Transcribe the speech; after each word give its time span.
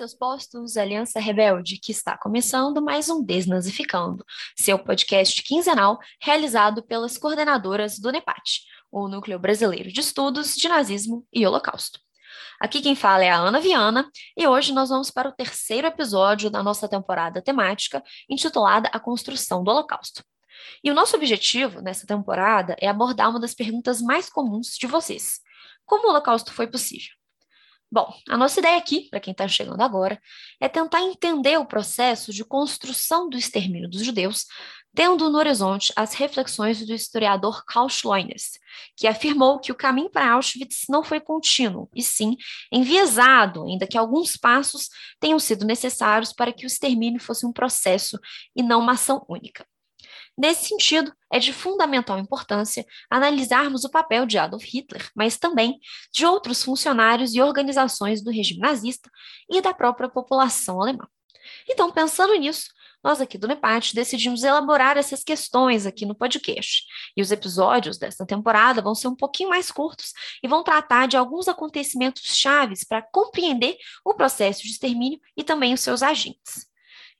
seus 0.00 0.14
postos, 0.14 0.78
Aliança 0.78 1.20
Rebelde, 1.20 1.76
que 1.76 1.92
está 1.92 2.16
começando 2.16 2.80
mais 2.80 3.10
um 3.10 3.22
Desnazificando, 3.22 4.24
seu 4.56 4.78
podcast 4.78 5.42
quinzenal 5.42 5.98
realizado 6.18 6.82
pelas 6.82 7.18
coordenadoras 7.18 7.98
do 7.98 8.10
NEPAT, 8.10 8.62
o 8.90 9.06
Núcleo 9.08 9.38
Brasileiro 9.38 9.92
de 9.92 10.00
Estudos 10.00 10.54
de 10.54 10.66
Nazismo 10.70 11.26
e 11.30 11.46
Holocausto. 11.46 12.00
Aqui 12.58 12.80
quem 12.80 12.96
fala 12.96 13.24
é 13.24 13.28
a 13.28 13.36
Ana 13.36 13.60
Viana 13.60 14.10
e 14.34 14.46
hoje 14.46 14.72
nós 14.72 14.88
vamos 14.88 15.10
para 15.10 15.28
o 15.28 15.32
terceiro 15.32 15.86
episódio 15.86 16.48
da 16.48 16.62
nossa 16.62 16.88
temporada 16.88 17.42
temática 17.42 18.02
intitulada 18.26 18.88
A 18.94 18.98
Construção 18.98 19.62
do 19.62 19.70
Holocausto. 19.70 20.24
E 20.82 20.90
o 20.90 20.94
nosso 20.94 21.14
objetivo 21.14 21.82
nessa 21.82 22.06
temporada 22.06 22.74
é 22.80 22.88
abordar 22.88 23.28
uma 23.28 23.38
das 23.38 23.52
perguntas 23.52 24.00
mais 24.00 24.30
comuns 24.30 24.78
de 24.78 24.86
vocês: 24.86 25.40
como 25.84 26.06
o 26.06 26.10
Holocausto 26.10 26.54
foi 26.54 26.66
possível? 26.66 27.19
Bom, 27.92 28.14
a 28.28 28.36
nossa 28.36 28.60
ideia 28.60 28.76
aqui, 28.76 29.08
para 29.10 29.18
quem 29.18 29.32
está 29.32 29.48
chegando 29.48 29.80
agora, 29.80 30.20
é 30.60 30.68
tentar 30.68 31.00
entender 31.00 31.58
o 31.58 31.66
processo 31.66 32.32
de 32.32 32.44
construção 32.44 33.28
do 33.28 33.36
extermínio 33.36 33.90
dos 33.90 34.04
judeus, 34.04 34.46
tendo 34.94 35.28
no 35.28 35.38
horizonte 35.38 35.92
as 35.96 36.14
reflexões 36.14 36.86
do 36.86 36.92
historiador 36.94 37.64
Karl 37.64 37.88
Schleuners, 37.88 38.60
que 38.96 39.08
afirmou 39.08 39.58
que 39.58 39.72
o 39.72 39.74
caminho 39.74 40.08
para 40.08 40.32
Auschwitz 40.32 40.84
não 40.88 41.02
foi 41.02 41.20
contínuo, 41.20 41.88
e 41.92 42.00
sim 42.00 42.36
enviesado, 42.70 43.64
ainda 43.64 43.88
que 43.88 43.98
alguns 43.98 44.36
passos 44.36 44.88
tenham 45.18 45.40
sido 45.40 45.64
necessários 45.66 46.32
para 46.32 46.52
que 46.52 46.64
o 46.64 46.68
extermínio 46.68 47.20
fosse 47.20 47.44
um 47.44 47.52
processo 47.52 48.18
e 48.54 48.62
não 48.62 48.80
uma 48.80 48.92
ação 48.92 49.24
única. 49.28 49.66
Nesse 50.36 50.68
sentido, 50.68 51.12
é 51.30 51.38
de 51.38 51.52
fundamental 51.52 52.18
importância 52.18 52.84
analisarmos 53.10 53.84
o 53.84 53.90
papel 53.90 54.26
de 54.26 54.38
Adolf 54.38 54.64
Hitler, 54.64 55.10
mas 55.14 55.38
também 55.38 55.78
de 56.12 56.24
outros 56.24 56.62
funcionários 56.62 57.34
e 57.34 57.40
organizações 57.40 58.22
do 58.22 58.30
regime 58.30 58.60
nazista 58.60 59.10
e 59.48 59.60
da 59.60 59.74
própria 59.74 60.08
população 60.08 60.80
alemã. 60.80 61.06
Então, 61.68 61.90
pensando 61.90 62.34
nisso, 62.34 62.70
nós 63.02 63.20
aqui 63.20 63.38
do 63.38 63.48
NEPAT 63.48 63.94
decidimos 63.94 64.42
elaborar 64.42 64.96
essas 64.96 65.24
questões 65.24 65.86
aqui 65.86 66.04
no 66.04 66.14
podcast. 66.14 66.84
E 67.16 67.22
os 67.22 67.30
episódios 67.32 67.98
desta 67.98 68.26
temporada 68.26 68.82
vão 68.82 68.94
ser 68.94 69.08
um 69.08 69.16
pouquinho 69.16 69.48
mais 69.48 69.70
curtos 69.70 70.12
e 70.42 70.48
vão 70.48 70.62
tratar 70.62 71.08
de 71.08 71.16
alguns 71.16 71.48
acontecimentos 71.48 72.22
chaves 72.36 72.84
para 72.84 73.02
compreender 73.02 73.76
o 74.04 74.14
processo 74.14 74.62
de 74.62 74.70
extermínio 74.70 75.18
e 75.36 75.42
também 75.42 75.72
os 75.72 75.80
seus 75.80 76.02
agentes. 76.02 76.69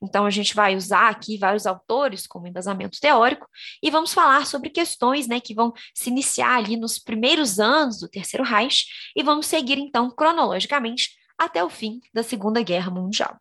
Então, 0.01 0.25
a 0.25 0.29
gente 0.29 0.55
vai 0.55 0.75
usar 0.75 1.09
aqui 1.09 1.37
vários 1.37 1.65
autores 1.65 2.25
como 2.25 2.47
embasamento 2.47 2.99
teórico 2.99 3.47
e 3.83 3.91
vamos 3.91 4.13
falar 4.13 4.45
sobre 4.47 4.69
questões 4.69 5.27
né, 5.27 5.39
que 5.39 5.53
vão 5.53 5.73
se 5.93 6.09
iniciar 6.09 6.57
ali 6.57 6.75
nos 6.75 6.97
primeiros 6.97 7.59
anos 7.59 7.99
do 7.99 8.09
Terceiro 8.09 8.43
Reich 8.43 8.85
e 9.15 9.21
vamos 9.21 9.45
seguir, 9.45 9.77
então, 9.77 10.09
cronologicamente 10.09 11.09
até 11.37 11.63
o 11.63 11.69
fim 11.69 11.99
da 12.13 12.23
Segunda 12.23 12.61
Guerra 12.61 12.91
Mundial. 12.91 13.37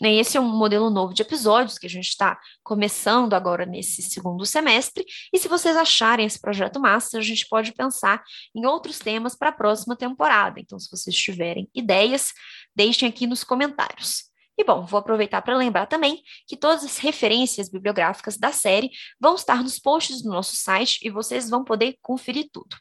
Né, 0.00 0.14
esse 0.14 0.38
é 0.38 0.40
um 0.40 0.48
modelo 0.48 0.88
novo 0.88 1.12
de 1.12 1.20
episódios 1.20 1.78
que 1.78 1.86
a 1.86 1.90
gente 1.90 2.08
está 2.08 2.38
começando 2.62 3.34
agora 3.34 3.66
nesse 3.66 4.00
segundo 4.02 4.46
semestre. 4.46 5.04
E 5.32 5.38
se 5.38 5.48
vocês 5.48 5.76
acharem 5.76 6.24
esse 6.24 6.40
projeto 6.40 6.80
massa, 6.80 7.18
a 7.18 7.22
gente 7.22 7.46
pode 7.46 7.72
pensar 7.72 8.22
em 8.54 8.64
outros 8.64 8.98
temas 8.98 9.34
para 9.34 9.50
a 9.50 9.52
próxima 9.52 9.94
temporada. 9.94 10.58
Então, 10.58 10.78
se 10.78 10.90
vocês 10.90 11.14
tiverem 11.14 11.68
ideias, 11.74 12.32
deixem 12.74 13.08
aqui 13.08 13.26
nos 13.26 13.44
comentários. 13.44 14.29
E 14.60 14.64
bom, 14.64 14.84
vou 14.84 15.00
aproveitar 15.00 15.40
para 15.40 15.56
lembrar 15.56 15.86
também 15.86 16.22
que 16.46 16.54
todas 16.54 16.84
as 16.84 16.98
referências 16.98 17.70
bibliográficas 17.70 18.36
da 18.36 18.52
série 18.52 18.90
vão 19.18 19.34
estar 19.34 19.62
nos 19.62 19.78
posts 19.78 20.20
do 20.20 20.28
nosso 20.28 20.54
site 20.54 21.00
e 21.02 21.08
vocês 21.08 21.48
vão 21.48 21.64
poder 21.64 21.96
conferir 22.02 22.50
tudo. 22.52 22.76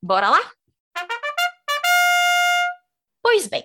Bora 0.00 0.30
lá? 0.30 0.38
Pois 3.20 3.48
bem, 3.48 3.64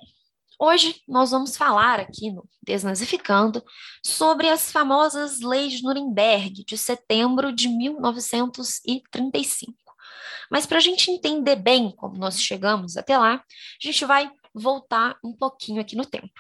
hoje 0.60 1.00
nós 1.08 1.30
vamos 1.30 1.56
falar 1.56 2.00
aqui 2.00 2.32
no 2.32 2.44
Desnazificando 2.64 3.64
sobre 4.04 4.50
as 4.50 4.72
famosas 4.72 5.40
leis 5.40 5.74
de 5.74 5.84
Nuremberg 5.84 6.66
de 6.66 6.76
setembro 6.76 7.54
de 7.54 7.70
1935. 7.70 9.76
Mas 10.50 10.66
para 10.66 10.80
a 10.80 10.82
gente 10.82 11.12
entender 11.12 11.58
bem 11.58 11.92
como 11.92 12.18
nós 12.18 12.42
chegamos 12.42 12.98
até 12.98 13.16
lá, 13.16 13.36
a 13.36 13.44
gente 13.80 14.04
vai 14.06 14.28
voltar 14.56 15.20
um 15.24 15.38
pouquinho 15.38 15.80
aqui 15.80 15.96
no 15.96 16.04
tempo. 16.04 16.34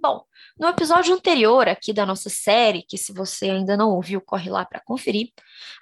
Bom, 0.00 0.22
no 0.56 0.68
episódio 0.68 1.12
anterior 1.12 1.68
aqui 1.68 1.92
da 1.92 2.06
nossa 2.06 2.30
série, 2.30 2.84
que 2.84 2.96
se 2.96 3.12
você 3.12 3.50
ainda 3.50 3.76
não 3.76 3.90
ouviu, 3.90 4.20
corre 4.20 4.48
lá 4.48 4.64
para 4.64 4.80
conferir, 4.80 5.32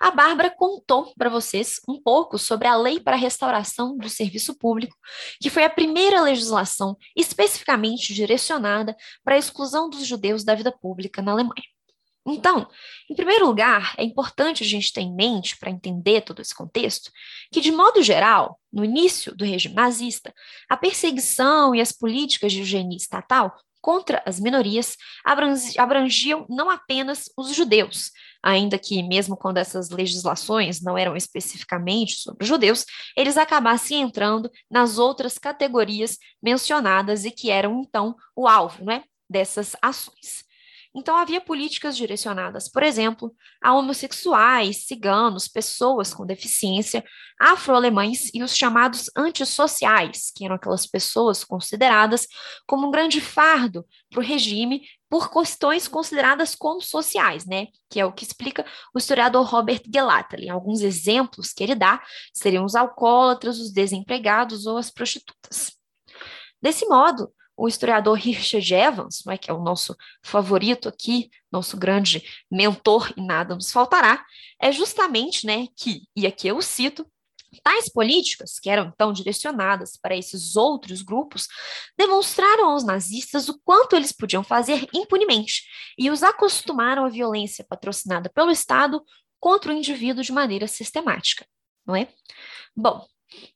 a 0.00 0.10
Bárbara 0.10 0.50
contou 0.50 1.12
para 1.19 1.28
vocês 1.28 1.81
um 1.87 2.00
pouco 2.00 2.38
sobre 2.38 2.66
a 2.66 2.75
Lei 2.77 2.99
para 2.99 3.15
a 3.15 3.19
Restauração 3.19 3.94
do 3.94 4.09
Serviço 4.09 4.56
Público, 4.59 4.97
que 5.38 5.50
foi 5.50 5.65
a 5.65 5.71
primeira 5.71 6.22
legislação 6.22 6.97
especificamente 7.15 8.15
direcionada 8.15 8.97
para 9.22 9.34
a 9.34 9.38
exclusão 9.38 9.91
dos 9.91 10.06
judeus 10.06 10.44
da 10.44 10.54
vida 10.54 10.72
pública 10.72 11.21
na 11.21 11.33
Alemanha. 11.33 11.65
Então, 12.27 12.66
em 13.09 13.15
primeiro 13.15 13.47
lugar, 13.47 13.94
é 13.97 14.03
importante 14.03 14.65
a 14.65 14.66
gente 14.66 14.93
ter 14.93 15.03
em 15.03 15.15
mente, 15.15 15.56
para 15.59 15.71
entender 15.71 16.22
todo 16.22 16.43
esse 16.43 16.54
contexto, 16.54 17.12
que, 17.53 17.60
de 17.60 17.71
modo 17.71 18.03
geral, 18.03 18.59
no 18.72 18.84
início 18.84 19.33
do 19.34 19.44
regime 19.44 19.77
nazista, 19.77 20.34
a 20.69 20.77
perseguição 20.77 21.72
e 21.72 21.81
as 21.81 21.93
políticas 21.93 22.53
de 22.53 22.62
higiene 22.62 22.97
estatal 22.97 23.56
contra 23.86 24.20
as 24.26 24.41
minorias 24.41 24.97
abrangiam 25.76 26.44
não 26.50 26.69
apenas 26.69 27.30
os 27.38 27.54
judeus, 27.54 28.10
ainda 28.42 28.76
que, 28.76 29.00
mesmo 29.00 29.36
quando 29.36 29.58
essas 29.58 29.91
legislações 29.91 30.82
não 30.82 30.98
eram 30.98 31.14
especificamente 31.14 32.16
sobre 32.16 32.44
judeus, 32.44 32.84
eles 33.16 33.36
acabassem 33.36 34.02
entrando 34.02 34.50
nas 34.69 34.98
outras 34.98 35.38
categorias 35.38 36.19
mencionadas 36.42 37.24
e 37.24 37.30
que 37.30 37.48
eram, 37.48 37.80
então, 37.80 38.16
o 38.34 38.48
alvo 38.48 38.84
né, 38.84 39.04
dessas 39.30 39.76
ações. 39.80 40.45
Então, 40.98 41.14
havia 41.14 41.42
políticas 41.42 41.94
direcionadas, 41.94 42.70
por 42.70 42.82
exemplo, 42.82 43.34
a 43.62 43.74
homossexuais, 43.74 44.86
ciganos, 44.86 45.46
pessoas 45.46 46.14
com 46.14 46.24
deficiência, 46.24 47.04
afro-alemães 47.38 48.30
e 48.32 48.42
os 48.42 48.56
chamados 48.56 49.10
antissociais, 49.14 50.32
que 50.34 50.46
eram 50.46 50.54
aquelas 50.54 50.86
pessoas 50.86 51.44
consideradas 51.44 52.26
como 52.66 52.88
um 52.88 52.90
grande 52.90 53.20
fardo 53.20 53.84
para 54.08 54.20
o 54.20 54.22
regime 54.22 54.88
por 55.06 55.30
questões 55.30 55.86
consideradas 55.86 56.54
como 56.54 56.80
sociais, 56.80 57.44
né? 57.44 57.66
Que 57.90 58.00
é 58.00 58.06
o 58.06 58.12
que 58.12 58.24
explica 58.24 58.64
o 58.94 58.98
historiador 58.98 59.44
Robert 59.44 59.82
Gelatali. 59.92 60.48
Alguns 60.48 60.80
exemplos 60.80 61.52
que 61.52 61.62
ele 61.62 61.74
dá 61.74 62.02
seriam 62.32 62.64
os 62.64 62.74
alcoólatras, 62.74 63.60
os 63.60 63.70
desempregados 63.70 64.64
ou 64.64 64.78
as 64.78 64.90
prostitutas. 64.90 65.76
Desse 66.62 66.86
modo, 66.86 67.30
o 67.56 67.66
historiador 67.66 68.18
Richard 68.18 68.74
Evans, 68.74 69.22
né, 69.24 69.38
que 69.38 69.50
é 69.50 69.54
o 69.54 69.62
nosso 69.62 69.96
favorito 70.22 70.88
aqui, 70.88 71.30
nosso 71.50 71.76
grande 71.76 72.22
mentor 72.50 73.12
e 73.16 73.24
nada 73.24 73.54
nos 73.54 73.72
faltará, 73.72 74.24
é 74.60 74.70
justamente 74.70 75.46
né, 75.46 75.68
que, 75.76 76.02
e 76.14 76.26
aqui 76.26 76.48
eu 76.48 76.60
cito, 76.60 77.06
Tais 77.62 77.90
políticas, 77.90 78.58
que 78.58 78.68
eram 78.68 78.90
então 78.92 79.12
direcionadas 79.12 79.96
para 79.96 80.16
esses 80.16 80.56
outros 80.56 81.02
grupos, 81.02 81.46
demonstraram 81.96 82.70
aos 82.70 82.84
nazistas 82.84 83.48
o 83.48 83.58
quanto 83.64 83.96
eles 83.96 84.12
podiam 84.12 84.42
fazer 84.42 84.86
impunemente 84.92 85.62
e 85.98 86.10
os 86.10 86.22
acostumaram 86.22 87.04
à 87.04 87.09
violência 87.09 87.64
patrocinada 87.68 88.28
pelo 88.28 88.50
Estado 88.50 89.02
contra 89.41 89.72
o 89.72 89.76
indivíduo 89.76 90.22
de 90.22 90.32
maneira 90.32 90.66
sistemática, 90.66 91.47
não 91.84 91.94
é? 91.94 92.09
Bom, 92.74 93.06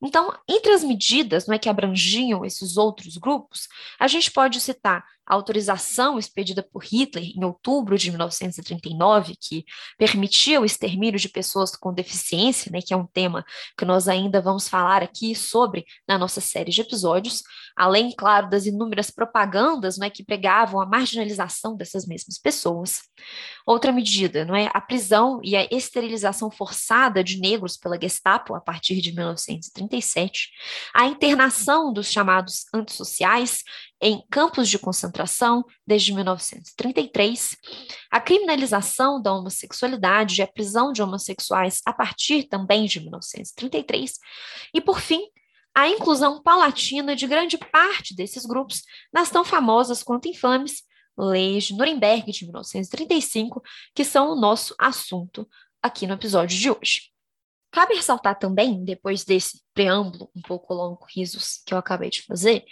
então, 0.02 0.37
entre 0.49 0.72
as 0.72 0.82
medidas 0.82 1.46
não 1.46 1.55
é, 1.55 1.58
que 1.58 1.69
abrangiam 1.69 2.44
esses 2.44 2.76
outros 2.76 3.17
grupos, 3.17 3.69
a 3.99 4.06
gente 4.08 4.31
pode 4.31 4.61
citar 4.61 5.05
a 5.26 5.34
autorização 5.34 6.19
expedida 6.19 6.62
por 6.62 6.82
Hitler 6.84 7.25
em 7.37 7.44
outubro 7.44 7.96
de 7.96 8.11
1939, 8.11 9.34
que 9.40 9.64
permitia 9.96 10.61
o 10.61 10.64
extermínio 10.64 11.19
de 11.19 11.28
pessoas 11.28 11.76
com 11.76 11.93
deficiência, 11.93 12.70
né, 12.72 12.81
que 12.81 12.93
é 12.93 12.96
um 12.96 13.06
tema 13.06 13.44
que 13.76 13.84
nós 13.84 14.08
ainda 14.08 14.40
vamos 14.40 14.69
falar 14.69 15.02
aqui 15.02 15.34
sobre 15.34 15.84
na 16.06 16.19
nossa 16.19 16.40
série 16.40 16.70
de 16.70 16.81
episódios, 16.81 17.43
além, 17.76 18.12
claro, 18.12 18.50
das 18.50 18.67
inúmeras 18.67 19.11
propagandas 19.11 19.99
né, 19.99 20.11
que 20.11 20.25
pregavam 20.25 20.81
a 20.81 20.87
marginalização 20.87 21.76
dessas 21.76 22.06
mesmas 22.06 22.38
pessoas. 22.38 23.02
Outra 23.67 23.93
medida, 23.93 24.44
não 24.44 24.56
é, 24.56 24.70
a 24.72 24.81
prisão 24.81 25.40
e 25.44 25.55
a 25.56 25.67
esterilização 25.70 26.50
forçada 26.50 27.22
de 27.22 27.38
negros 27.38 27.76
pela 27.76 28.00
Gestapo 28.00 28.55
a 28.55 28.61
partir 28.61 29.00
de 29.00 29.12
1937, 29.12 30.50
a 30.94 31.06
internação 31.06 31.93
dos 31.93 32.11
chamados 32.11 32.64
antissociais 32.75 33.62
em 34.00 34.25
campos 34.31 34.69
de 34.69 34.79
concentração 34.79 35.64
desde 35.87 36.14
1933, 36.14 37.56
a 38.11 38.20
criminalização 38.20 39.20
da 39.20 39.32
homossexualidade 39.35 40.41
e 40.41 40.43
a 40.43 40.47
prisão 40.47 40.93
de 40.93 41.02
homossexuais 41.02 41.81
a 41.85 41.93
partir 41.93 42.44
também 42.44 42.87
de 42.87 43.00
1933, 43.00 44.19
e, 44.73 44.81
por 44.81 45.00
fim, 45.00 45.23
a 45.75 45.88
inclusão 45.88 46.43
paulatina 46.43 47.14
de 47.14 47.26
grande 47.26 47.56
parte 47.58 48.14
desses 48.14 48.44
grupos 48.44 48.82
nas 49.12 49.31
tão 49.31 49.44
famosas 49.44 50.03
quanto 50.03 50.29
infames 50.29 50.82
leis 51.17 51.64
de 51.64 51.75
Nuremberg 51.75 52.32
de 52.32 52.44
1935, 52.44 53.62
que 53.94 54.05
são 54.05 54.32
o 54.32 54.41
nosso 54.41 54.75
assunto 54.79 55.49
aqui 55.82 56.06
no 56.06 56.14
episódio 56.14 56.58
de 56.58 56.70
hoje. 56.70 57.11
Cabe 57.70 57.94
ressaltar 57.94 58.37
também, 58.38 58.85
depois 58.85 59.25
desse 59.25 59.62
preâmbulo 59.73 60.31
um 60.35 60.43
pouco 60.43 60.75
longo, 60.75 61.06
risos, 61.14 61.62
que 61.64 61.73
eu 61.73 61.79
acabei 61.79 62.11
de 62.11 62.23
fazer, 62.23 62.64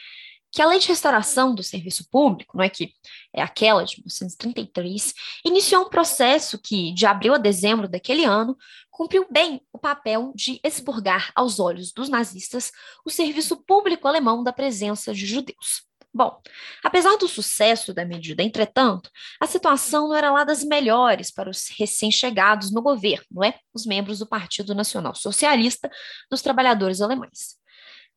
que 0.51 0.63
a 0.63 0.67
Lei 0.67 0.79
de 0.79 0.89
Restauração 0.89 1.55
do 1.55 1.63
Serviço 1.63 2.09
Público, 2.11 2.57
não 2.57 2.65
é 2.65 2.69
que 2.69 2.93
é 3.35 3.43
aquela 3.43 3.85
de 3.85 3.97
1933, 3.99 5.15
iniciou 5.45 5.85
um 5.85 5.91
processo 5.91 6.59
que, 6.59 6.93
de 6.93 7.07
abril 7.07 7.35
a 7.35 7.39
dezembro 7.39 7.89
daquele 7.89 8.25
ano, 8.25 8.57
cumpriu 8.91 9.27
bem 9.31 9.61
o 9.73 9.79
papel 9.79 10.33
de 10.35 10.59
expurgar 10.65 11.31
aos 11.35 11.61
olhos 11.61 11.93
dos 11.93 12.09
nazistas 12.09 12.73
o 13.05 13.11
serviço 13.11 13.57
público 13.65 14.09
alemão 14.09 14.43
da 14.43 14.53
presença 14.53 15.13
de 15.13 15.27
judeus. 15.27 15.89
Bom, 16.13 16.41
apesar 16.83 17.17
do 17.17 17.29
sucesso 17.29 17.93
da 17.93 18.05
medida, 18.05 18.43
entretanto, 18.43 19.11
a 19.39 19.47
situação 19.47 20.09
não 20.09 20.17
era 20.17 20.33
lá 20.33 20.43
das 20.43 20.65
melhores 20.65 21.31
para 21.31 21.51
os 21.51 21.69
recém-chegados 21.79 22.73
no 22.73 22.83
governo, 22.83 23.27
não 23.31 23.45
é? 23.45 23.55
Os 23.75 23.85
membros 23.85 24.19
do 24.19 24.27
Partido 24.27 24.75
Nacional 24.75 25.15
Socialista 25.15 25.91
dos 26.31 26.41
Trabalhadores 26.41 27.01
Alemães. 27.03 27.58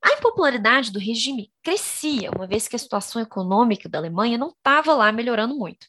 A 0.01 0.13
impopularidade 0.13 0.91
do 0.91 0.99
regime 0.99 1.51
crescia, 1.63 2.31
uma 2.31 2.47
vez 2.47 2.67
que 2.67 2.75
a 2.75 2.79
situação 2.79 3.21
econômica 3.21 3.87
da 3.87 3.99
Alemanha 3.99 4.37
não 4.37 4.49
estava 4.49 4.93
lá 4.93 5.11
melhorando 5.11 5.55
muito. 5.55 5.87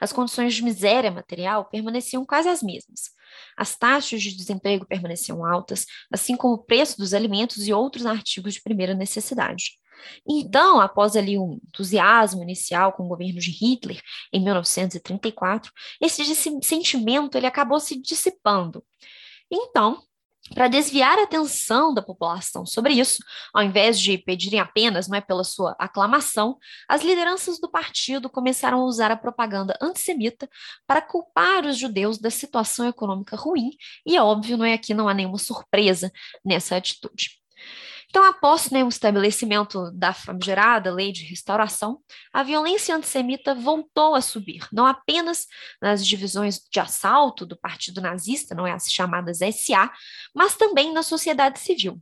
As 0.00 0.12
condições 0.12 0.54
de 0.54 0.62
miséria 0.62 1.10
material 1.10 1.64
permaneciam 1.66 2.24
quase 2.24 2.48
as 2.48 2.62
mesmas. 2.62 3.10
As 3.56 3.76
taxas 3.76 4.22
de 4.22 4.36
desemprego 4.36 4.86
permaneciam 4.86 5.44
altas, 5.44 5.86
assim 6.12 6.36
como 6.36 6.54
o 6.54 6.64
preço 6.64 6.96
dos 6.98 7.14
alimentos 7.14 7.66
e 7.66 7.72
outros 7.72 8.06
artigos 8.06 8.54
de 8.54 8.62
primeira 8.62 8.94
necessidade. 8.94 9.78
Então, 10.28 10.80
após 10.80 11.16
ali 11.16 11.38
um 11.38 11.58
entusiasmo 11.66 12.42
inicial 12.42 12.92
com 12.92 13.04
o 13.04 13.08
governo 13.08 13.40
de 13.40 13.50
Hitler 13.50 14.00
em 14.32 14.42
1934, 14.42 15.72
esse 16.00 16.22
sentimento 16.62 17.36
ele 17.36 17.46
acabou 17.46 17.80
se 17.80 18.00
dissipando. 18.00 18.84
Então, 19.50 20.02
para 20.52 20.68
desviar 20.68 21.18
a 21.18 21.22
atenção 21.22 21.94
da 21.94 22.02
população 22.02 22.66
sobre 22.66 22.94
isso, 22.94 23.22
ao 23.52 23.62
invés 23.62 23.98
de 23.98 24.18
pedirem 24.18 24.60
apenas 24.60 25.08
não 25.08 25.16
é, 25.16 25.20
pela 25.20 25.42
sua 25.42 25.74
aclamação, 25.78 26.58
as 26.88 27.02
lideranças 27.02 27.58
do 27.58 27.70
partido 27.70 28.28
começaram 28.28 28.80
a 28.80 28.84
usar 28.84 29.10
a 29.10 29.16
propaganda 29.16 29.76
antissemita 29.80 30.48
para 30.86 31.00
culpar 31.00 31.64
os 31.64 31.78
judeus 31.78 32.18
da 32.18 32.30
situação 32.30 32.86
econômica 32.86 33.36
ruim, 33.36 33.70
e 34.06 34.16
é 34.16 34.22
óbvio, 34.22 34.56
não 34.56 34.64
é 34.64 34.74
aqui 34.74 34.92
não 34.92 35.08
há 35.08 35.14
nenhuma 35.14 35.38
surpresa 35.38 36.12
nessa 36.44 36.76
atitude. 36.76 37.43
Então, 38.14 38.26
após 38.26 38.70
né, 38.70 38.84
o 38.84 38.88
estabelecimento 38.88 39.90
da 39.90 40.12
famigerada 40.12 40.88
lei 40.88 41.10
de 41.10 41.24
restauração, 41.24 41.98
a 42.32 42.44
violência 42.44 42.94
antissemita 42.94 43.56
voltou 43.56 44.14
a 44.14 44.20
subir, 44.20 44.68
não 44.72 44.86
apenas 44.86 45.48
nas 45.82 46.06
divisões 46.06 46.60
de 46.70 46.78
assalto 46.78 47.44
do 47.44 47.58
Partido 47.58 48.00
Nazista, 48.00 48.54
não 48.54 48.68
é 48.68 48.70
as 48.70 48.84
chamadas 48.84 49.38
SA, 49.38 49.92
mas 50.32 50.54
também 50.54 50.92
na 50.92 51.02
sociedade 51.02 51.58
civil. 51.58 52.00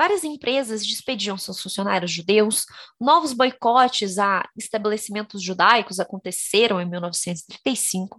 Várias 0.00 0.24
empresas 0.24 0.86
despediam 0.86 1.36
seus 1.36 1.60
funcionários 1.60 2.10
judeus, 2.10 2.64
novos 2.98 3.34
boicotes 3.34 4.16
a 4.16 4.48
estabelecimentos 4.56 5.42
judaicos 5.42 6.00
aconteceram 6.00 6.80
em 6.80 6.86
1935. 6.86 8.18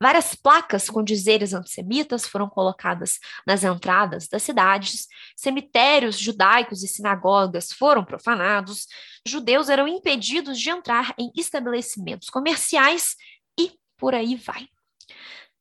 Várias 0.00 0.36
placas 0.36 0.88
com 0.88 1.02
dizeres 1.02 1.52
antissemitas 1.52 2.28
foram 2.28 2.48
colocadas 2.48 3.18
nas 3.44 3.64
entradas 3.64 4.28
das 4.28 4.44
cidades, 4.44 5.08
cemitérios 5.34 6.16
judaicos 6.16 6.84
e 6.84 6.86
sinagogas 6.86 7.72
foram 7.72 8.04
profanados, 8.04 8.86
judeus 9.26 9.68
eram 9.68 9.88
impedidos 9.88 10.60
de 10.60 10.70
entrar 10.70 11.12
em 11.18 11.32
estabelecimentos 11.34 12.30
comerciais 12.30 13.16
e 13.58 13.72
por 13.98 14.14
aí 14.14 14.36
vai 14.36 14.68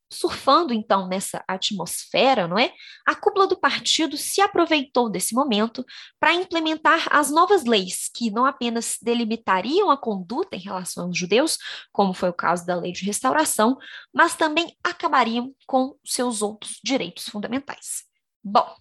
surfando 0.10 0.74
então 0.74 1.08
nessa 1.08 1.44
atmosfera, 1.48 2.48
não 2.48 2.58
é? 2.58 2.74
A 3.06 3.16
cúpula 3.16 3.48
do 3.48 3.60
partido 3.60 4.18
se 4.18 4.42
aproveitou 4.42 5.10
desse 5.10 5.34
momento 5.34 5.86
para 6.20 6.34
implementar 6.34 7.08
as 7.12 7.32
novas 7.32 7.66
leis 7.66 8.10
que 8.14 8.32
não 8.32 8.46
apenas 8.46 8.98
delimitariam 9.02 9.90
a 9.90 9.98
conduta 9.98 10.56
em 10.56 10.60
relação 10.60 11.06
aos 11.06 11.18
judeus, 11.18 11.58
como 11.92 12.14
foi 12.14 12.30
o 12.30 12.34
caso 12.34 12.66
da 12.66 12.76
lei 12.76 12.92
de 12.92 13.06
restauração, 13.06 13.78
mas 14.14 14.36
também 14.36 14.76
acabariam 14.84 15.54
com 15.68 15.98
seus 16.06 16.42
outros 16.42 16.80
direitos 16.84 17.28
fundamentais. 17.28 18.04
Bom, 18.44 18.76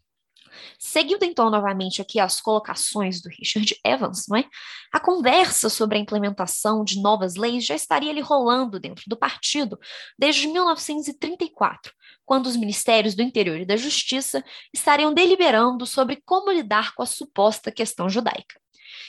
Seguindo 0.78 1.22
então 1.24 1.50
novamente 1.50 2.00
aqui 2.00 2.18
as 2.20 2.40
colocações 2.40 3.20
do 3.20 3.28
Richard 3.28 3.78
Evans, 3.84 4.26
não 4.28 4.38
é? 4.38 4.44
A 4.92 5.00
conversa 5.00 5.68
sobre 5.68 5.98
a 5.98 6.00
implementação 6.00 6.84
de 6.84 7.00
novas 7.00 7.36
leis 7.36 7.64
já 7.64 7.74
estaria 7.74 8.10
ali 8.10 8.20
rolando 8.20 8.78
dentro 8.80 9.04
do 9.06 9.16
partido 9.16 9.78
desde 10.18 10.46
1934, 10.48 11.92
quando 12.24 12.46
os 12.46 12.56
ministérios 12.56 13.14
do 13.14 13.22
Interior 13.22 13.60
e 13.60 13.66
da 13.66 13.76
Justiça 13.76 14.44
estariam 14.72 15.12
deliberando 15.12 15.86
sobre 15.86 16.22
como 16.24 16.50
lidar 16.50 16.94
com 16.94 17.02
a 17.02 17.06
suposta 17.06 17.70
questão 17.70 18.08
judaica. 18.08 18.63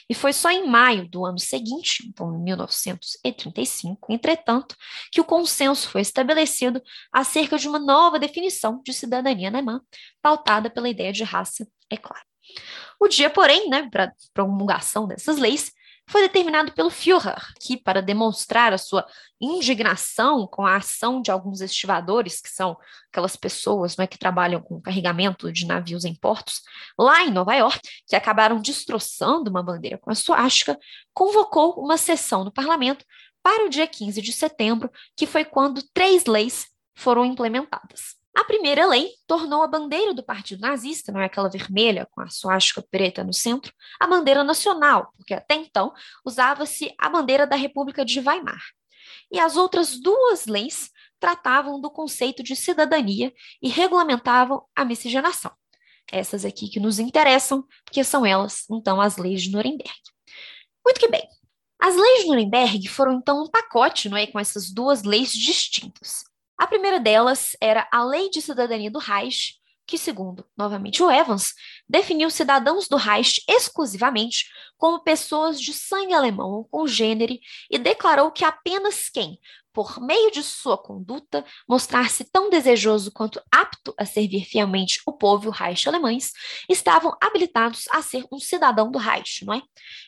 E 0.09 0.13
foi 0.13 0.33
só 0.33 0.49
em 0.51 0.67
maio 0.67 1.07
do 1.09 1.25
ano 1.25 1.39
seguinte, 1.39 2.07
então 2.07 2.35
em 2.35 2.43
1935, 2.43 4.11
entretanto, 4.11 4.75
que 5.11 5.21
o 5.21 5.25
consenso 5.25 5.89
foi 5.89 6.01
estabelecido 6.01 6.81
acerca 7.11 7.57
de 7.57 7.67
uma 7.67 7.79
nova 7.79 8.19
definição 8.19 8.81
de 8.83 8.93
cidadania 8.93 9.49
alemã, 9.49 9.81
pautada 10.21 10.69
pela 10.69 10.89
ideia 10.89 11.11
de 11.11 11.23
raça, 11.23 11.67
é 11.89 11.97
claro. 11.97 12.23
O 12.99 13.07
dia, 13.07 13.29
porém, 13.29 13.69
né, 13.69 13.89
para 13.89 14.13
promulgação 14.33 15.07
dessas 15.07 15.37
leis, 15.37 15.71
foi 16.07 16.21
determinado 16.21 16.71
pelo 16.71 16.89
Führer, 16.89 17.53
que, 17.59 17.75
para 17.75 18.01
demonstrar 18.01 18.73
a 18.73 18.77
sua 18.77 19.05
indignação 19.41 20.47
com 20.47 20.65
a 20.65 20.77
ação 20.77 21.21
de 21.21 21.31
alguns 21.31 21.61
estivadores, 21.61 22.39
que 22.39 22.49
são 22.49 22.77
aquelas 23.11 23.35
pessoas 23.35 23.97
é, 23.97 24.05
que 24.05 24.17
trabalham 24.17 24.61
com 24.61 24.81
carregamento 24.81 25.51
de 25.51 25.65
navios 25.65 26.05
em 26.05 26.13
portos, 26.13 26.61
lá 26.97 27.23
em 27.23 27.31
Nova 27.31 27.55
York, 27.55 27.79
que 28.07 28.15
acabaram 28.15 28.61
destroçando 28.61 29.49
uma 29.49 29.63
bandeira 29.63 29.97
com 29.97 30.11
a 30.11 30.15
suástica, 30.15 30.77
convocou 31.13 31.73
uma 31.79 31.97
sessão 31.97 32.43
no 32.43 32.51
parlamento 32.51 33.03
para 33.41 33.65
o 33.65 33.69
dia 33.69 33.87
15 33.87 34.21
de 34.21 34.33
setembro, 34.33 34.91
que 35.15 35.27
foi 35.27 35.45
quando 35.45 35.83
três 35.93 36.25
leis 36.25 36.67
foram 36.95 37.25
implementadas. 37.25 38.15
A 38.35 38.43
primeira 38.43 38.85
lei 38.85 39.11
tornou 39.25 39.63
a 39.63 39.67
bandeira 39.67 40.13
do 40.13 40.21
partido 40.21 40.59
nazista, 40.59 41.09
não 41.11 41.21
é 41.21 41.25
aquela 41.25 41.49
vermelha 41.49 42.05
com 42.11 42.19
a 42.19 42.29
suástica 42.29 42.83
preta 42.91 43.23
no 43.23 43.33
centro, 43.33 43.73
a 43.97 44.05
bandeira 44.05 44.43
nacional, 44.43 45.13
porque 45.15 45.33
até 45.33 45.55
então 45.55 45.93
usava-se 46.25 46.93
a 46.99 47.07
bandeira 47.07 47.47
da 47.47 47.55
República 47.55 48.03
de 48.03 48.19
Weimar. 48.19 48.61
E 49.31 49.39
as 49.39 49.55
outras 49.55 49.97
duas 49.99 50.47
leis 50.47 50.91
tratavam 51.17 51.79
do 51.79 51.89
conceito 51.89 52.43
de 52.43 52.57
cidadania 52.57 53.33
e 53.61 53.69
regulamentavam 53.69 54.63
a 54.75 54.83
miscigenação. 54.83 55.51
Essas 56.11 56.43
aqui 56.43 56.67
que 56.67 56.79
nos 56.79 56.99
interessam, 56.99 57.65
porque 57.85 58.03
são 58.03 58.25
elas, 58.25 58.65
então, 58.69 58.99
as 58.99 59.17
leis 59.17 59.43
de 59.43 59.51
Nuremberg. 59.51 60.01
Muito 60.85 60.99
que 60.99 61.07
bem. 61.07 61.27
As 61.79 61.95
leis 61.95 62.23
de 62.23 62.27
Nuremberg 62.27 62.87
foram, 62.89 63.13
então, 63.13 63.43
um 63.43 63.49
pacote, 63.49 64.09
não 64.09 64.17
é, 64.17 64.27
com 64.27 64.39
essas 64.39 64.69
duas 64.71 65.03
leis 65.03 65.31
distintas. 65.31 66.23
A 66.57 66.67
primeira 66.67 66.99
delas 66.99 67.55
era 67.61 67.87
a 67.91 68.03
Lei 68.03 68.29
de 68.29 68.41
Cidadania 68.41 68.89
do 68.89 68.99
Reich, 68.99 69.55
que, 69.85 69.97
segundo, 69.97 70.45
novamente, 70.57 71.03
o 71.03 71.11
Evans, 71.11 71.53
definiu 71.87 72.29
cidadãos 72.29 72.87
do 72.87 72.97
Reich 72.97 73.43
exclusivamente 73.47 74.45
como 74.77 75.03
pessoas 75.03 75.59
de 75.59 75.73
sangue 75.73 76.13
alemão 76.13 76.51
ou 76.51 76.65
congênere 76.65 77.39
e 77.69 77.77
declarou 77.77 78.31
que 78.31 78.43
apenas 78.43 79.09
quem, 79.09 79.39
por 79.75 79.99
meio 79.99 80.31
de 80.31 80.41
sua 80.41 80.77
conduta, 80.77 81.43
mostrar-se 81.67 82.23
tão 82.23 82.49
desejoso 82.49 83.11
quanto 83.11 83.41
apto 83.51 83.93
a 83.97 84.05
servir 84.05 84.45
fielmente 84.45 85.01
o 85.05 85.11
povo 85.11 85.45
e 85.45 85.47
o 85.49 85.51
Reich 85.51 85.87
alemães, 85.89 86.31
estavam 86.69 87.15
habilitados 87.21 87.83
a 87.91 88.01
ser 88.01 88.25
um 88.31 88.39
cidadão 88.39 88.89
do 88.89 88.97
Reich, 88.97 89.43
não 89.43 89.53
é? 89.53 89.61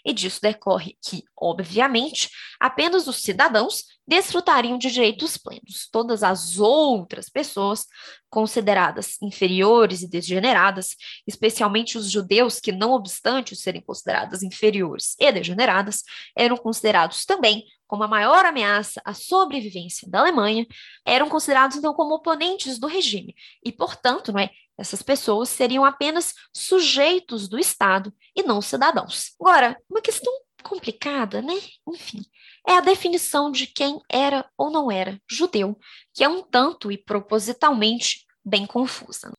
E 0.05 0.13
disso 0.13 0.39
decorre 0.41 0.97
que, 1.03 1.21
obviamente, 1.35 2.29
apenas 2.59 3.07
os 3.07 3.17
cidadãos 3.17 3.83
desfrutariam 4.07 4.77
de 4.77 4.89
direitos 4.89 5.35
plenos. 5.35 5.89
Todas 5.91 6.23
as 6.23 6.59
outras 6.59 7.29
pessoas 7.29 7.85
consideradas 8.29 9.21
inferiores 9.21 10.01
e 10.01 10.07
degeneradas, 10.07 10.95
especialmente 11.27 11.66
os 11.97 12.11
judeus 12.11 12.59
que, 12.59 12.71
não 12.71 12.91
obstante 12.91 13.55
serem 13.55 13.81
consideradas 13.81 14.43
inferiores 14.43 15.15
e 15.19 15.31
degeneradas, 15.31 16.03
eram 16.35 16.57
considerados 16.57 17.25
também 17.25 17.63
como 17.87 18.03
a 18.03 18.07
maior 18.07 18.45
ameaça 18.45 19.01
à 19.05 19.13
sobrevivência 19.13 20.09
da 20.09 20.19
Alemanha, 20.19 20.67
eram 21.05 21.29
considerados 21.29 21.77
então 21.77 21.93
como 21.93 22.15
oponentes 22.15 22.77
do 22.77 22.85
regime 22.85 23.33
e, 23.63 23.71
portanto, 23.71 24.33
não 24.33 24.39
é, 24.39 24.49
essas 24.77 25.01
pessoas 25.01 25.49
seriam 25.49 25.85
apenas 25.85 26.33
sujeitos 26.53 27.47
do 27.47 27.57
Estado 27.57 28.13
e 28.35 28.43
não 28.43 28.61
cidadãos. 28.61 29.31
Agora, 29.39 29.77
uma 29.89 30.01
questão 30.01 30.31
complicada, 30.61 31.41
né? 31.41 31.53
Enfim, 31.87 32.21
é 32.67 32.73
a 32.73 32.81
definição 32.81 33.49
de 33.49 33.65
quem 33.67 34.01
era 34.09 34.45
ou 34.57 34.69
não 34.69 34.91
era 34.91 35.19
judeu, 35.29 35.79
que 36.13 36.23
é 36.23 36.29
um 36.29 36.43
tanto 36.43 36.91
e 36.91 36.97
propositalmente 36.97 38.25
bem 38.43 38.65
confusa. 38.65 39.31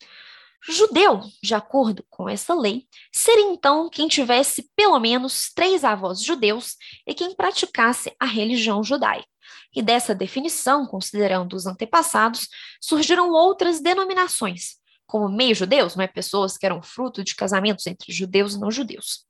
Judeu, 0.67 1.23
de 1.43 1.55
acordo 1.55 2.05
com 2.11 2.29
essa 2.29 2.55
lei, 2.55 2.87
seria 3.13 3.51
então 3.53 3.89
quem 3.89 4.09
tivesse 4.09 4.71
pelo 4.75 4.99
menos 4.99 5.53
três 5.55 5.85
avós 5.85 6.23
judeus 6.23 6.77
e 7.07 7.15
quem 7.15 7.35
praticasse 7.35 8.15
a 8.19 8.27
religião 8.27 8.83
judaica. 8.83 9.27
E 9.75 9.83
dessa 9.83 10.15
definição, 10.15 10.87
considerando 10.87 11.55
os 11.55 11.67
antepassados, 11.67 12.49
surgiram 12.81 13.31
outras 13.31 13.81
denominações, 13.81 14.77
como 15.07 15.29
meio-judeus, 15.29 15.95
não 15.95 16.05
é? 16.05 16.07
pessoas 16.07 16.59
que 16.59 16.67
eram 16.67 16.83
fruto 16.83 17.23
de 17.23 17.35
casamentos 17.35 17.87
entre 17.87 18.13
judeus 18.13 18.55
e 18.55 18.61
não 18.61 18.71
judeus. 18.71 19.28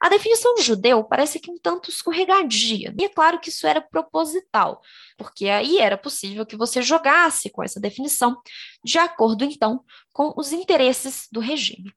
A 0.00 0.08
definição 0.08 0.54
de 0.54 0.62
judeu 0.62 1.02
parece 1.04 1.40
que 1.40 1.50
um 1.50 1.58
tanto 1.58 1.90
escorregadia, 1.90 2.94
e 2.98 3.04
é 3.04 3.08
claro 3.08 3.40
que 3.40 3.48
isso 3.48 3.66
era 3.66 3.80
proposital, 3.80 4.80
porque 5.16 5.48
aí 5.48 5.78
era 5.78 5.96
possível 5.96 6.44
que 6.44 6.56
você 6.56 6.82
jogasse 6.82 7.48
com 7.48 7.62
essa 7.62 7.80
definição, 7.80 8.36
de 8.84 8.98
acordo 8.98 9.44
então 9.44 9.82
com 10.12 10.34
os 10.36 10.52
interesses 10.52 11.28
do 11.32 11.40
regime. 11.40 11.92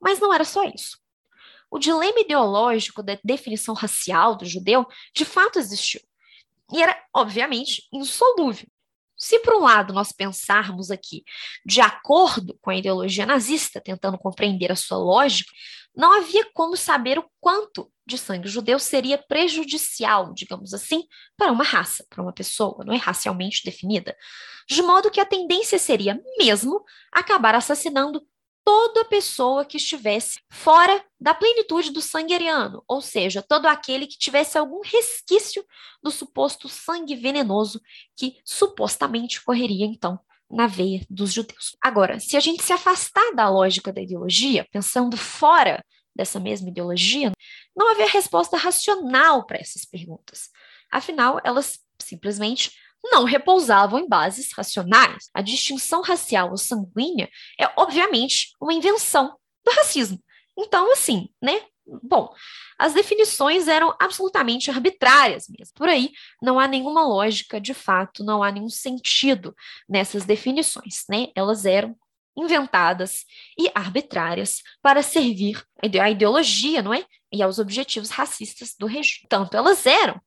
Mas 0.00 0.20
não 0.20 0.32
era 0.32 0.44
só 0.44 0.64
isso. 0.64 0.98
O 1.70 1.78
dilema 1.78 2.20
ideológico 2.20 3.02
da 3.02 3.18
definição 3.24 3.74
racial 3.74 4.36
do 4.36 4.44
judeu 4.44 4.86
de 5.14 5.24
fato 5.24 5.58
existiu. 5.58 6.00
E 6.72 6.82
era, 6.82 6.96
obviamente, 7.14 7.88
insolúvel. 7.92 8.66
Se, 9.26 9.40
por 9.40 9.54
um 9.54 9.62
lado, 9.64 9.92
nós 9.92 10.12
pensarmos 10.12 10.88
aqui 10.88 11.24
de 11.64 11.80
acordo 11.80 12.56
com 12.62 12.70
a 12.70 12.76
ideologia 12.76 13.26
nazista, 13.26 13.80
tentando 13.80 14.16
compreender 14.16 14.70
a 14.70 14.76
sua 14.76 14.98
lógica, 14.98 15.50
não 15.96 16.16
havia 16.16 16.48
como 16.54 16.76
saber 16.76 17.18
o 17.18 17.28
quanto 17.40 17.90
de 18.06 18.16
sangue 18.16 18.46
judeu 18.46 18.78
seria 18.78 19.18
prejudicial, 19.18 20.32
digamos 20.32 20.72
assim, 20.72 21.02
para 21.36 21.50
uma 21.50 21.64
raça, 21.64 22.06
para 22.08 22.22
uma 22.22 22.32
pessoa, 22.32 22.84
não 22.84 22.94
é 22.94 22.98
racialmente 22.98 23.64
definida. 23.64 24.16
De 24.68 24.80
modo 24.80 25.10
que 25.10 25.18
a 25.18 25.26
tendência 25.26 25.76
seria 25.76 26.20
mesmo 26.38 26.84
acabar 27.10 27.56
assassinando 27.56 28.24
toda 28.66 29.04
pessoa 29.04 29.64
que 29.64 29.76
estivesse 29.76 30.40
fora 30.50 31.00
da 31.20 31.32
plenitude 31.32 31.92
do 31.92 32.02
sangue 32.02 32.34
ariano, 32.34 32.82
ou 32.88 33.00
seja, 33.00 33.40
todo 33.40 33.66
aquele 33.66 34.08
que 34.08 34.18
tivesse 34.18 34.58
algum 34.58 34.80
resquício 34.82 35.64
do 36.02 36.10
suposto 36.10 36.68
sangue 36.68 37.14
venenoso 37.14 37.80
que 38.16 38.40
supostamente 38.44 39.40
correria 39.44 39.86
então 39.86 40.18
na 40.50 40.66
veia 40.66 41.06
dos 41.08 41.32
judeus. 41.32 41.76
Agora, 41.80 42.18
se 42.18 42.36
a 42.36 42.40
gente 42.40 42.60
se 42.60 42.72
afastar 42.72 43.32
da 43.36 43.48
lógica 43.48 43.92
da 43.92 44.00
ideologia, 44.00 44.66
pensando 44.72 45.16
fora 45.16 45.84
dessa 46.12 46.40
mesma 46.40 46.68
ideologia, 46.68 47.30
não 47.76 47.92
havia 47.92 48.10
resposta 48.10 48.56
racional 48.56 49.46
para 49.46 49.58
essas 49.58 49.84
perguntas. 49.84 50.50
Afinal, 50.90 51.40
elas 51.44 51.78
simplesmente 52.02 52.72
não 53.10 53.24
repousavam 53.24 53.98
em 53.98 54.08
bases 54.08 54.52
racionais. 54.52 55.28
A 55.34 55.42
distinção 55.42 56.02
racial 56.02 56.50
ou 56.50 56.56
sanguínea 56.56 57.28
é, 57.60 57.70
obviamente, 57.76 58.48
uma 58.60 58.72
invenção 58.72 59.36
do 59.64 59.72
racismo. 59.72 60.22
Então, 60.56 60.92
assim, 60.92 61.28
né? 61.42 61.62
Bom, 62.02 62.34
as 62.78 62.94
definições 62.94 63.68
eram 63.68 63.94
absolutamente 64.00 64.70
arbitrárias 64.70 65.46
mesmo. 65.48 65.72
Por 65.74 65.88
aí, 65.88 66.10
não 66.42 66.58
há 66.58 66.66
nenhuma 66.66 67.06
lógica, 67.06 67.60
de 67.60 67.72
fato, 67.72 68.24
não 68.24 68.42
há 68.42 68.50
nenhum 68.50 68.68
sentido 68.68 69.54
nessas 69.88 70.24
definições, 70.24 71.04
né? 71.08 71.28
Elas 71.34 71.64
eram 71.64 71.96
inventadas 72.36 73.24
e 73.58 73.70
arbitrárias 73.74 74.62
para 74.82 75.02
servir 75.02 75.64
à 76.00 76.10
ideologia, 76.10 76.82
não 76.82 76.92
é? 76.92 77.04
E 77.32 77.42
aos 77.42 77.58
objetivos 77.58 78.10
racistas 78.10 78.74
do 78.78 78.86
regime. 78.86 79.26
Tanto 79.28 79.56
elas 79.56 79.84
eram 79.84 80.20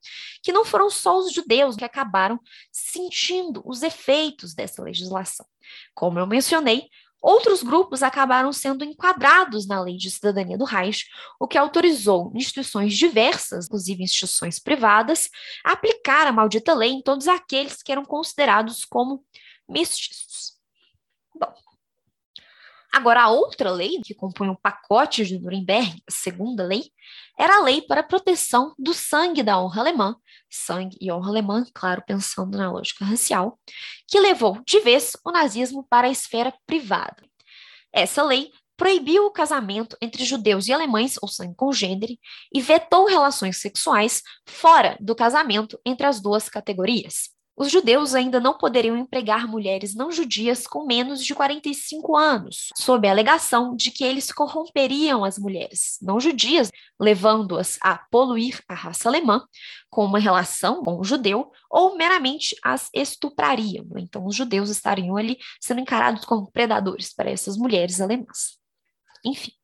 que 0.43 0.51
não 0.51 0.65
foram 0.65 0.89
só 0.89 1.17
os 1.17 1.33
judeus 1.33 1.75
que 1.75 1.85
acabaram 1.85 2.39
sentindo 2.71 3.61
os 3.65 3.81
efeitos 3.83 4.53
dessa 4.53 4.83
legislação. 4.83 5.45
Como 5.93 6.19
eu 6.19 6.27
mencionei, 6.27 6.89
Outros 7.21 7.61
grupos 7.61 8.01
acabaram 8.01 8.53
sendo 8.53 8.83
enquadrados 8.85 9.67
na 9.67 9.81
Lei 9.81 9.97
de 9.97 10.09
Cidadania 10.09 10.57
do 10.57 10.63
Reich, 10.63 11.05
o 11.37 11.47
que 11.47 11.57
autorizou 11.57 12.31
instituições 12.33 12.97
diversas, 12.97 13.65
inclusive 13.65 14.03
instituições 14.03 14.57
privadas, 14.57 15.29
a 15.65 15.73
aplicar 15.73 16.27
a 16.27 16.31
maldita 16.31 16.73
lei 16.73 16.91
em 16.91 17.01
todos 17.01 17.27
aqueles 17.27 17.83
que 17.83 17.91
eram 17.91 18.05
considerados 18.05 18.85
como 18.85 19.23
mestiços. 19.67 20.58
Agora, 22.91 23.23
a 23.23 23.29
outra 23.29 23.71
lei 23.71 24.01
que 24.03 24.15
compunha 24.15 24.51
o 24.51 24.57
pacote 24.57 25.23
de 25.23 25.37
Nuremberg, 25.39 26.01
a 26.07 26.11
segunda 26.11 26.63
lei, 26.63 26.91
era 27.37 27.57
a 27.57 27.61
lei 27.61 27.81
para 27.81 28.01
a 28.01 28.03
proteção 28.03 28.73
do 28.79 28.93
sangue 28.93 29.43
da 29.43 29.59
honra 29.61 29.81
alemã, 29.81 30.15
sangue 30.49 30.97
e 30.99 31.11
honra 31.11 31.29
alemã, 31.29 31.65
claro, 31.73 32.03
pensando 32.05 32.57
na 32.57 32.71
lógica 32.71 33.05
racial, 33.05 33.59
que 34.07 34.19
levou 34.19 34.61
de 34.65 34.79
vez 34.79 35.15
o 35.23 35.31
nazismo 35.31 35.85
para 35.87 36.07
a 36.07 36.11
esfera 36.11 36.53
privada. 36.65 37.23
Essa 37.93 38.23
lei 38.23 38.51
proibiu 38.75 39.25
o 39.25 39.31
casamento 39.31 39.95
entre 40.01 40.23
judeus 40.23 40.67
e 40.67 40.73
alemães, 40.73 41.17
ou 41.21 41.27
sangue 41.27 41.55
congênere, 41.55 42.19
e 42.51 42.61
vetou 42.61 43.05
relações 43.05 43.57
sexuais 43.61 44.23
fora 44.47 44.97
do 44.99 45.13
casamento 45.13 45.79
entre 45.85 46.07
as 46.07 46.21
duas 46.21 46.49
categorias. 46.49 47.29
Os 47.59 47.69
judeus 47.69 48.15
ainda 48.15 48.39
não 48.39 48.57
poderiam 48.57 48.95
empregar 48.95 49.45
mulheres 49.45 49.93
não 49.93 50.13
judias 50.13 50.65
com 50.65 50.85
menos 50.85 51.21
de 51.21 51.35
45 51.35 52.15
anos, 52.15 52.69
sob 52.77 53.05
a 53.05 53.11
alegação 53.11 53.75
de 53.75 53.91
que 53.91 54.05
eles 54.05 54.31
corromperiam 54.31 55.25
as 55.25 55.37
mulheres 55.37 55.97
não 56.01 56.21
judias, 56.21 56.71
levando-as 56.97 57.77
a 57.81 57.97
poluir 57.97 58.63
a 58.65 58.73
raça 58.73 59.09
alemã 59.09 59.45
com 59.89 60.05
uma 60.05 60.19
relação 60.19 60.81
com 60.85 61.01
o 61.01 61.03
judeu 61.03 61.51
ou 61.69 61.97
meramente 61.97 62.55
as 62.63 62.89
estuprariam. 62.93 63.85
Então, 63.97 64.25
os 64.25 64.37
judeus 64.37 64.69
estariam 64.69 65.17
ali 65.17 65.37
sendo 65.59 65.81
encarados 65.81 66.23
como 66.23 66.49
predadores 66.49 67.13
para 67.13 67.29
essas 67.29 67.57
mulheres 67.57 67.99
alemãs. 67.99 68.57
Enfim. 69.25 69.58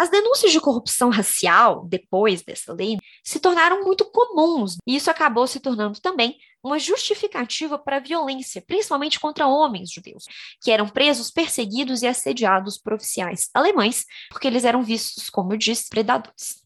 As 0.00 0.08
denúncias 0.08 0.50
de 0.50 0.58
corrupção 0.58 1.10
racial, 1.10 1.84
depois 1.86 2.40
dessa 2.40 2.72
lei, 2.72 2.96
se 3.22 3.38
tornaram 3.38 3.84
muito 3.84 4.02
comuns, 4.06 4.78
e 4.86 4.96
isso 4.96 5.10
acabou 5.10 5.46
se 5.46 5.60
tornando 5.60 6.00
também 6.00 6.38
uma 6.64 6.78
justificativa 6.78 7.78
para 7.78 7.98
a 7.98 8.00
violência, 8.00 8.64
principalmente 8.66 9.20
contra 9.20 9.46
homens 9.46 9.92
judeus, 9.92 10.24
que 10.62 10.70
eram 10.70 10.88
presos, 10.88 11.30
perseguidos 11.30 12.00
e 12.00 12.06
assediados 12.06 12.78
por 12.78 12.94
oficiais 12.94 13.50
alemães, 13.52 14.06
porque 14.30 14.46
eles 14.46 14.64
eram 14.64 14.82
vistos, 14.82 15.28
como 15.28 15.52
eu 15.52 15.58
disse, 15.58 15.90
predadores. 15.90 16.62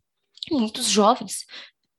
Muitos 0.48 0.86
jovens 0.86 1.44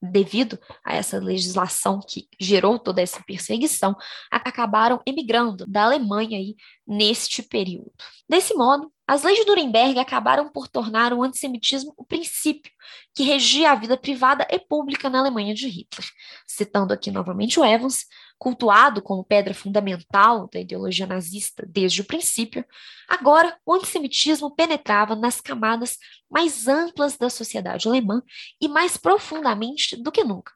devido 0.02 0.58
a 0.86 0.96
essa 0.96 1.18
legislação 1.18 2.00
que 2.00 2.30
gerou 2.40 2.80
toda 2.80 3.02
essa 3.02 3.22
perseguição, 3.24 3.94
acabaram 4.32 5.02
emigrando 5.06 5.66
da 5.68 5.84
Alemanha 5.84 6.38
aí 6.38 6.56
neste 6.88 7.44
período. 7.44 7.92
Desse 8.30 8.54
modo, 8.54 8.92
as 9.08 9.24
leis 9.24 9.40
de 9.40 9.46
Nuremberg 9.46 10.00
acabaram 10.00 10.50
por 10.50 10.68
tornar 10.68 11.14
o 11.14 11.22
antissemitismo 11.22 11.94
o 11.96 12.04
princípio 12.04 12.72
que 13.14 13.24
regia 13.24 13.72
a 13.72 13.76
vida 13.76 13.96
privada 13.96 14.48
e 14.50 14.60
pública 14.60 15.10
na 15.10 15.20
Alemanha 15.20 15.54
de 15.54 15.68
Hitler. 15.68 16.08
Citando 16.48 16.92
aqui 16.92 17.12
novamente 17.12 17.60
o 17.60 17.66
Evans, 17.66 18.06
cultuado 18.38 19.02
como 19.02 19.24
pedra 19.24 19.54
fundamental 19.54 20.50
da 20.52 20.60
ideologia 20.60 21.06
nazista 21.06 21.64
desde 21.68 22.02
o 22.02 22.06
princípio, 22.06 22.66
agora 23.08 23.58
o 23.66 23.74
antissemitismo 23.74 24.56
penetrava 24.56 25.16
nas 25.16 25.40
camadas 25.40 25.98
mais 26.30 26.68
amplas 26.68 27.16
da 27.16 27.30
sociedade 27.30 27.88
alemã 27.88 28.24
e 28.60 28.68
mais 28.68 28.98
profundamente 28.98 29.96
do 29.96 30.12
que 30.12 30.24
nunca. 30.24 30.52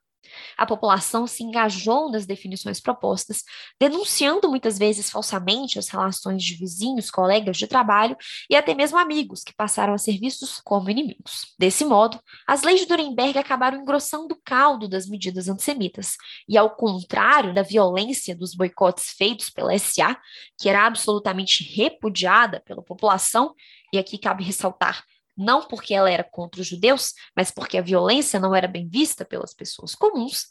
A 0.57 0.65
população 0.65 1.25
se 1.25 1.43
engajou 1.43 2.11
nas 2.11 2.25
definições 2.25 2.79
propostas, 2.79 3.43
denunciando 3.79 4.49
muitas 4.49 4.77
vezes 4.77 5.09
falsamente 5.09 5.79
as 5.79 5.87
relações 5.89 6.43
de 6.43 6.55
vizinhos, 6.55 7.09
colegas 7.09 7.57
de 7.57 7.67
trabalho 7.67 8.17
e 8.49 8.55
até 8.55 8.73
mesmo 8.73 8.97
amigos 8.97 9.43
que 9.43 9.53
passaram 9.53 9.93
a 9.93 9.97
ser 9.97 10.19
vistos 10.19 10.59
como 10.63 10.89
inimigos. 10.89 11.53
Desse 11.57 11.85
modo, 11.85 12.19
as 12.45 12.63
leis 12.63 12.81
de 12.81 12.89
Nuremberg 12.89 13.37
acabaram 13.37 13.81
engrossando 13.81 14.33
o 14.33 14.41
caldo 14.43 14.87
das 14.87 15.07
medidas 15.07 15.47
antissemitas, 15.47 16.15
e 16.47 16.57
ao 16.57 16.75
contrário 16.75 17.53
da 17.53 17.61
violência 17.61 18.35
dos 18.35 18.53
boicotes 18.53 19.11
feitos 19.17 19.49
pela 19.49 19.77
SA, 19.77 20.17
que 20.59 20.69
era 20.69 20.85
absolutamente 20.85 21.63
repudiada 21.63 22.61
pela 22.65 22.83
população, 22.83 23.53
e 23.93 23.97
aqui 23.97 24.17
cabe 24.17 24.43
ressaltar 24.43 25.03
não 25.39 25.61
porque 25.61 25.93
ela 25.93 26.11
era 26.11 26.23
contra 26.23 26.59
os 26.59 26.67
judeus, 26.67 27.13
mas 27.33 27.49
porque 27.49 27.77
a 27.77 27.81
violência 27.81 28.39
não 28.39 28.53
era 28.53 28.67
bem 28.67 28.89
vista 28.89 29.23
pelas 29.23 29.53
pessoas 29.53 29.95
comuns, 29.95 30.47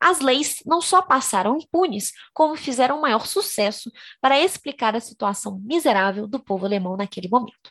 as 0.00 0.18
leis 0.18 0.56
não 0.66 0.80
só 0.80 1.00
passaram 1.00 1.56
impunes, 1.56 2.12
como 2.34 2.56
fizeram 2.56 3.00
maior 3.00 3.24
sucesso 3.24 3.90
para 4.20 4.40
explicar 4.40 4.96
a 4.96 5.00
situação 5.00 5.60
miserável 5.64 6.26
do 6.26 6.42
povo 6.42 6.66
alemão 6.66 6.96
naquele 6.96 7.28
momento. 7.28 7.70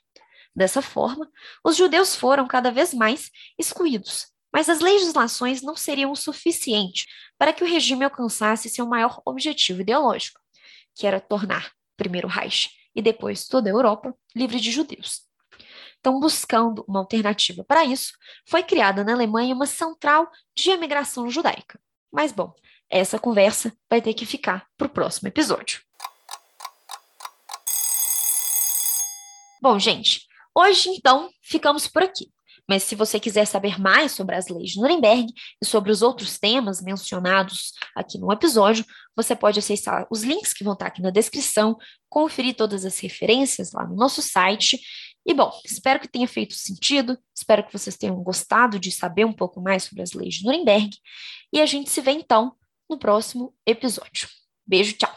Dessa 0.56 0.82
forma, 0.82 1.30
os 1.62 1.76
judeus 1.76 2.16
foram 2.16 2.48
cada 2.48 2.72
vez 2.72 2.94
mais 2.94 3.30
excluídos, 3.60 4.28
mas 4.52 4.70
as 4.70 4.80
legislações 4.80 5.62
não 5.62 5.76
seriam 5.76 6.12
o 6.12 6.16
suficiente 6.16 7.06
para 7.38 7.52
que 7.52 7.64
o 7.66 7.68
regime 7.68 8.06
alcançasse 8.06 8.70
seu 8.70 8.86
maior 8.86 9.22
objetivo 9.26 9.82
ideológico, 9.82 10.40
que 10.96 11.06
era 11.06 11.20
tornar 11.20 11.72
primeiro 11.98 12.28
o 12.28 12.32
Reich 12.32 12.70
e 12.96 13.02
depois 13.02 13.46
toda 13.46 13.70
a 13.70 13.74
Europa 13.74 14.16
livre 14.34 14.60
de 14.60 14.72
judeus. 14.72 15.31
Então, 16.02 16.20
buscando 16.20 16.84
uma 16.88 17.00
alternativa 17.00 17.64
para 17.64 17.86
isso, 17.86 18.14
foi 18.44 18.64
criada 18.64 19.04
na 19.04 19.14
Alemanha 19.14 19.54
uma 19.54 19.68
central 19.68 20.30
de 20.56 20.72
imigração 20.72 21.30
judaica. 21.30 21.80
Mas, 22.12 22.32
bom, 22.32 22.54
essa 22.90 23.20
conversa 23.20 23.72
vai 23.88 24.02
ter 24.02 24.16
que 24.16 24.26
ficar 24.26 24.68
para 24.76 24.88
o 24.88 24.90
próximo 24.90 25.28
episódio. 25.28 25.80
Bom, 29.62 29.78
gente, 29.78 30.28
hoje 30.56 30.90
então 30.90 31.30
ficamos 31.44 31.88
por 31.88 32.02
aqui. 32.02 32.32
Mas 32.68 32.84
se 32.84 32.96
você 32.96 33.20
quiser 33.20 33.46
saber 33.46 33.80
mais 33.80 34.12
sobre 34.14 34.36
as 34.36 34.48
leis 34.48 34.72
de 34.72 34.80
Nuremberg 34.80 35.28
e 35.62 35.66
sobre 35.66 35.92
os 35.92 36.02
outros 36.02 36.40
temas 36.40 36.82
mencionados 36.82 37.74
aqui 37.96 38.18
no 38.18 38.32
episódio, 38.32 38.86
você 39.16 39.36
pode 39.36 39.60
acessar 39.60 40.08
os 40.10 40.24
links 40.24 40.54
que 40.54 40.64
vão 40.64 40.74
estar 40.74 40.88
aqui 40.88 41.02
na 41.02 41.10
descrição, 41.10 41.78
conferir 42.10 42.56
todas 42.56 42.86
as 42.86 42.98
referências 43.00 43.72
lá 43.72 43.86
no 43.86 43.96
nosso 43.96 44.22
site 44.22 44.80
E 45.26 45.34
bom, 45.34 45.52
espero 45.64 46.00
que 46.00 46.08
tenha 46.08 46.28
feito 46.28 46.54
sentido, 46.54 47.18
espero 47.36 47.64
que 47.66 47.74
vocês 47.74 47.96
tenham 47.96 48.16
gostado 48.24 48.80
de 48.80 48.92
saber 48.92 49.26
um 49.26 49.34
pouco 49.34 49.62
mais 49.62 49.84
sobre 49.84 50.02
as 50.02 50.14
leis 50.14 50.36
de 50.36 50.46
Nuremberg, 50.46 50.90
e 51.54 51.62
a 51.62 51.66
gente 51.66 51.90
se 51.90 52.02
vê 52.02 52.12
então 52.12 52.56
no 52.90 52.98
próximo 52.98 53.54
episódio. 53.66 54.28
Beijo, 54.66 54.98
tchau! 54.98 55.16